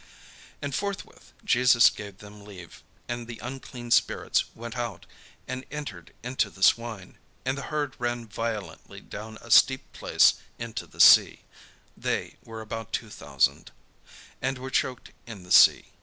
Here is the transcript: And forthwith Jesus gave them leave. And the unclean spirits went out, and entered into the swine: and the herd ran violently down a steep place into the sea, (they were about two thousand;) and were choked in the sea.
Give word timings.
And 0.63 0.73
forthwith 0.73 1.31
Jesus 1.45 1.91
gave 1.91 2.17
them 2.17 2.43
leave. 2.43 2.81
And 3.07 3.27
the 3.27 3.37
unclean 3.43 3.91
spirits 3.91 4.45
went 4.55 4.75
out, 4.75 5.05
and 5.47 5.63
entered 5.69 6.11
into 6.23 6.49
the 6.49 6.63
swine: 6.63 7.19
and 7.45 7.55
the 7.55 7.61
herd 7.69 7.95
ran 7.99 8.25
violently 8.27 8.99
down 8.99 9.37
a 9.43 9.51
steep 9.51 9.93
place 9.93 10.41
into 10.57 10.87
the 10.87 10.99
sea, 10.99 11.43
(they 11.95 12.37
were 12.43 12.61
about 12.61 12.93
two 12.93 13.11
thousand;) 13.11 13.69
and 14.41 14.57
were 14.57 14.71
choked 14.71 15.11
in 15.27 15.43
the 15.43 15.51
sea. 15.51 15.91